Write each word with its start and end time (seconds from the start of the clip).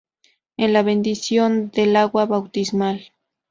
En 0.57 0.73
la 0.73 0.81
bendición 0.81 1.69
del 1.69 1.95
agua 1.95 2.25
bautismal. 2.25 3.05